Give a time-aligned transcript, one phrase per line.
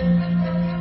[0.00, 0.76] 一呀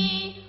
[0.00, 0.39] 相